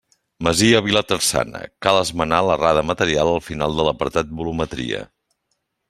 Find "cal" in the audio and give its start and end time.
1.87-1.99